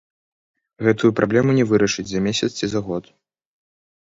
[0.87, 3.03] Гэтую праблему не вырашыць за месяц ці за год.